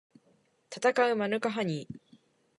[0.71, 2.17] たたかうマヌカハニー